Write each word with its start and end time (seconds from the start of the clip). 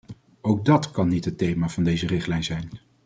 Ook 0.41 0.65
dat 0.65 0.91
kan 0.91 1.07
niet 1.07 1.25
het 1.25 1.37
thema 1.37 1.69
van 1.69 1.83
deze 1.83 2.07
richtlijn 2.07 2.43
zijn. 2.43 2.69